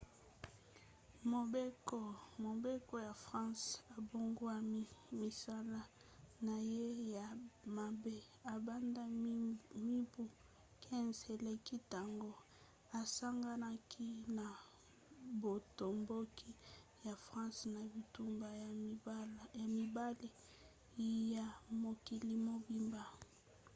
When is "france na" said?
17.25-17.81